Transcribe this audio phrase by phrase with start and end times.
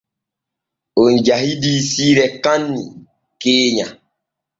[1.01, 2.81] On jahidii siire kaanni
[3.41, 3.85] keenya.